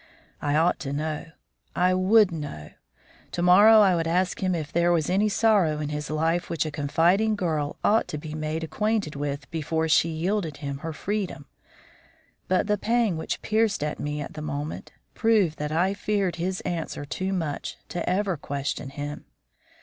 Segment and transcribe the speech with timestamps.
[0.41, 1.27] I ought to know
[1.75, 2.71] I would know.
[3.33, 6.65] To morrow I would ask him if there was any sorrow in his life which
[6.65, 11.45] a confiding girl ought to be made acquainted with before she yielded him her freedom.
[12.47, 17.05] But the pang which pierced me at the thought, proved that I feared his answer
[17.05, 19.25] too much to ever question him.